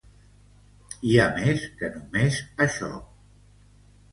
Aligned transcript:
Hi 1.09 1.11
ha 1.19 1.27
més 1.35 1.67
que 1.81 1.91
només 1.99 2.41
això. 2.67 2.91